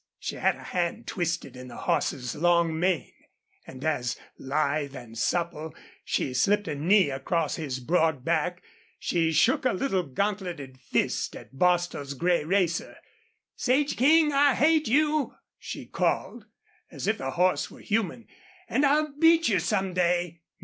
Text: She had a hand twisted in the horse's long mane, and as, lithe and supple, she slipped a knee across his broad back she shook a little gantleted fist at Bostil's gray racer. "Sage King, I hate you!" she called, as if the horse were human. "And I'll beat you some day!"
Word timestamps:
She 0.17 0.37
had 0.37 0.55
a 0.55 0.63
hand 0.63 1.05
twisted 1.05 1.55
in 1.55 1.67
the 1.67 1.75
horse's 1.77 2.35
long 2.35 2.79
mane, 2.79 3.13
and 3.67 3.85
as, 3.85 4.17
lithe 4.39 4.95
and 4.95 5.15
supple, 5.15 5.75
she 6.03 6.33
slipped 6.33 6.67
a 6.67 6.73
knee 6.73 7.11
across 7.11 7.57
his 7.57 7.79
broad 7.79 8.25
back 8.25 8.63
she 8.97 9.31
shook 9.31 9.63
a 9.63 9.73
little 9.73 10.01
gantleted 10.01 10.79
fist 10.79 11.35
at 11.35 11.53
Bostil's 11.55 12.15
gray 12.15 12.43
racer. 12.43 12.97
"Sage 13.55 13.95
King, 13.95 14.31
I 14.33 14.55
hate 14.55 14.87
you!" 14.87 15.35
she 15.59 15.85
called, 15.85 16.47
as 16.89 17.05
if 17.05 17.19
the 17.19 17.29
horse 17.29 17.69
were 17.69 17.79
human. 17.81 18.25
"And 18.67 18.83
I'll 18.87 19.13
beat 19.19 19.49
you 19.49 19.59
some 19.59 19.93
day!" 19.93 20.41